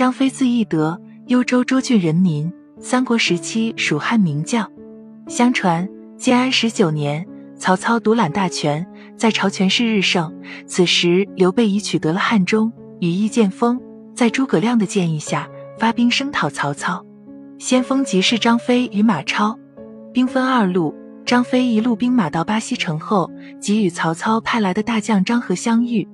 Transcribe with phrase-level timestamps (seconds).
[0.00, 4.66] 张飞字翼德，幽州涿郡人民，三国时期蜀汉名将。
[5.28, 5.86] 相传
[6.16, 8.86] 建安十九年，曹操独揽大权，
[9.18, 10.34] 在朝权势日盛。
[10.66, 13.78] 此时刘备已取得了汉中，羽翼渐丰，
[14.14, 15.46] 在诸葛亮的建议下，
[15.78, 17.04] 发兵声讨曹操。
[17.58, 19.54] 先锋即是张飞与马超，
[20.14, 20.94] 兵分二路。
[21.26, 23.30] 张飞一路兵马到巴西城后，
[23.60, 26.08] 即与曹操派来的大将张合相遇。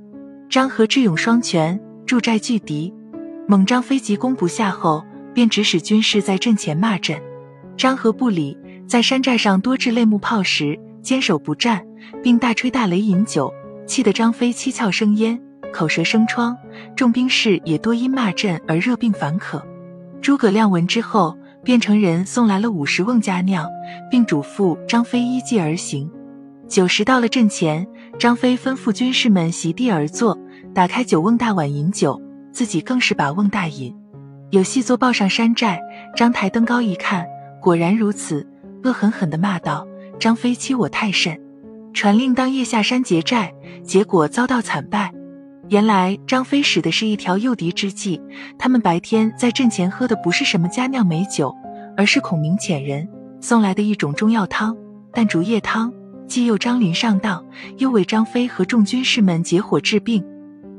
[0.51, 2.93] 张合智勇双全，驻寨拒敌。
[3.49, 7.17] 猛张飞急攻不下后，便指使军士在阵前骂阵。
[7.77, 11.87] 张合不理，在山寨上多置泪目炮石，坚守不战，
[12.23, 13.53] 并大吹大擂饮酒，
[13.87, 15.41] 气得张飞七窍生烟，
[15.73, 16.57] 口舌生疮。
[16.97, 19.65] 众兵士也多因骂阵而热病烦渴。
[20.21, 23.65] 诸葛亮闻之后，便成人送来了五十瓮佳酿，
[24.11, 26.11] 并嘱咐张飞依计而行。
[26.67, 27.87] 酒时到了阵前，
[28.19, 30.37] 张飞吩咐军士们席地而坐，
[30.75, 32.21] 打开酒瓮大碗饮酒。
[32.57, 33.95] 自己更是把瓮大饮，
[34.49, 35.79] 有细作报上山寨。
[36.17, 37.27] 张台登高一看，
[37.61, 38.49] 果然如此，
[38.83, 39.87] 恶狠狠地骂道
[40.19, 41.39] ：“张飞欺我太甚！”
[41.93, 43.53] 传令当夜下山劫寨，
[43.85, 45.13] 结果遭到惨败。
[45.69, 48.19] 原来张飞使的是一条诱敌之计。
[48.59, 51.55] 他们白天在阵前喝的不是什么佳酿美酒，
[51.95, 53.07] 而是孔明遣人
[53.39, 54.75] 送来的一种中药汤——
[55.13, 55.93] 淡竹叶汤，
[56.27, 57.45] 既诱张林上当，
[57.77, 60.25] 又为张飞和众军士们解火治病。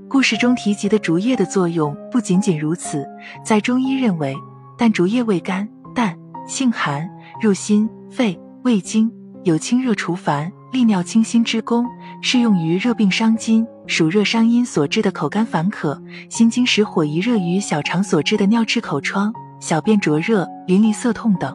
[0.09, 3.05] 故事中提及的竹叶的作用不仅仅如此，
[3.43, 4.33] 在中医认为，
[4.77, 7.09] 淡竹叶味甘淡，性寒，
[7.41, 9.11] 入心肺，胃经，
[9.43, 11.85] 有清热除烦、利尿清心之功，
[12.21, 21.53] 适用于热病伤津、暑热伤阴所致的口干烦渴、心经实火一热于小肠所致的尿赤口疮、小便灼热、淋漓涩痛等。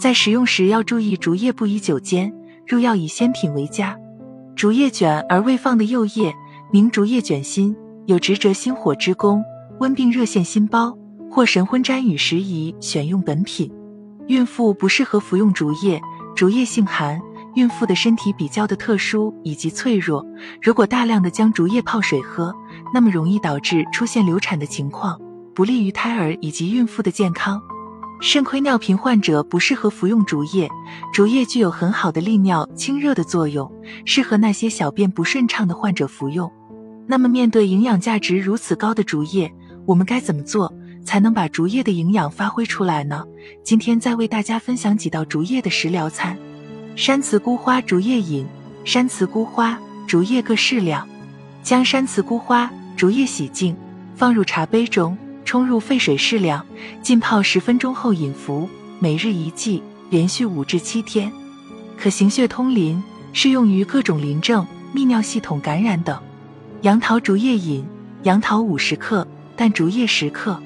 [0.00, 2.32] 在使用时要注意，竹叶不宜久煎，
[2.66, 3.94] 入药以鲜品为佳。
[4.56, 6.34] 竹叶卷而未放的幼叶，
[6.70, 7.76] 名竹叶卷心。
[8.06, 9.44] 有直折心火之功，
[9.78, 10.96] 温病热陷心包，
[11.30, 13.70] 或神昏沾雨时宜选用本品。
[14.26, 16.00] 孕妇不适合服用竹叶，
[16.34, 17.20] 竹叶性寒，
[17.54, 20.26] 孕妇的身体比较的特殊以及脆弱，
[20.60, 22.52] 如果大量的将竹叶泡水喝，
[22.92, 25.16] 那么容易导致出现流产的情况，
[25.54, 27.62] 不利于胎儿以及孕妇的健康。
[28.20, 30.68] 肾亏尿频患者不适合服用竹叶，
[31.12, 33.70] 竹叶具有很好的利尿清热的作用，
[34.04, 36.50] 适合那些小便不顺畅的患者服用。
[37.06, 39.52] 那么，面对营养价值如此高的竹叶，
[39.86, 40.72] 我们该怎么做
[41.04, 43.24] 才能把竹叶的营养发挥出来呢？
[43.64, 46.38] 今天再为大家分享几道竹叶的食疗餐：
[46.96, 48.46] 山慈菇花竹叶饮。
[48.84, 51.06] 山慈菇花、竹叶各适量，
[51.62, 53.76] 将山慈菇花、竹叶洗净，
[54.16, 56.66] 放入茶杯中，冲入沸水适量，
[57.00, 59.80] 浸泡十分钟后饮服，每日一剂，
[60.10, 61.30] 连续五至七天，
[61.96, 63.00] 可行血通淋，
[63.32, 66.20] 适用于各种淋症、泌尿系统感染等。
[66.82, 67.84] 杨桃竹叶饮：
[68.24, 70.60] 杨桃五十克，淡竹叶十克，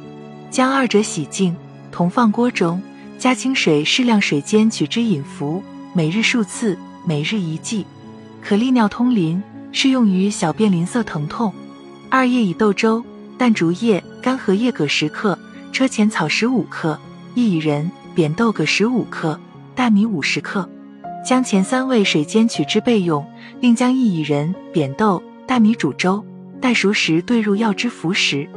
[0.50, 1.54] 将二者洗净，
[1.92, 2.80] 同放锅中，
[3.18, 5.62] 加清水适量水煎取之饮服，
[5.92, 7.84] 每日数次，每日一剂，
[8.40, 11.52] 可利尿通淋，适用于小便淋涩疼痛。
[12.08, 13.04] 二叶以豆粥：
[13.36, 15.38] 淡竹叶、干荷叶各十克，
[15.70, 16.98] 车前草十五克，
[17.34, 19.38] 薏苡仁、扁豆各十五克，
[19.74, 20.66] 大米五十克，
[21.22, 23.22] 将前三味水煎取之备用，
[23.60, 25.22] 另将薏苡仁、扁豆。
[25.46, 26.24] 大米煮粥，
[26.60, 28.48] 待熟时兑入药汁服食，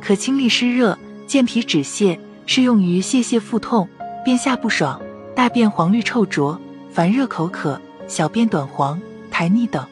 [0.00, 3.88] 可清利湿热、健脾止泻，适用于泄泻腹痛、
[4.24, 5.00] 便下不爽、
[5.36, 6.60] 大便黄绿臭浊、
[6.90, 9.00] 烦热口渴、小便短黄、
[9.30, 9.86] 苔腻等。